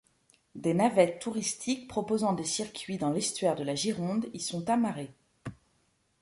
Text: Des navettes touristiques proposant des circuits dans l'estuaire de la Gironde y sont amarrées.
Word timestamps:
Des 0.55 0.73
navettes 0.73 1.19
touristiques 1.21 1.87
proposant 1.87 2.33
des 2.33 2.43
circuits 2.43 2.97
dans 2.97 3.11
l'estuaire 3.11 3.53
de 3.55 3.61
la 3.63 3.75
Gironde 3.75 4.25
y 4.33 4.39
sont 4.39 4.67
amarrées. 4.67 5.13